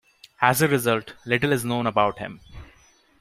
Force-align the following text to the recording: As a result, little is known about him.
As 0.41 0.63
a 0.63 0.67
result, 0.67 1.13
little 1.27 1.51
is 1.51 1.63
known 1.63 1.85
about 1.85 2.17
him. 2.17 2.39